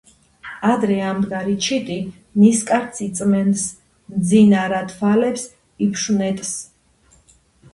ადრე 0.75 0.95
ამდგარი 1.09 1.51
ჩიტი 1.65 1.97
ნისკარტს 2.43 3.03
იწმენდს, 3.09 3.67
მძინარა 4.15 4.81
თვალებს 4.95 5.45
იფშვნეტს 5.89 6.57